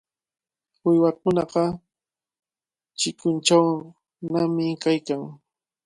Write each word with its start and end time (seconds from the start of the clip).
Uywakunaqa 0.87 1.63
chikunchawnami 2.99 4.65
kaykan. 4.83 5.21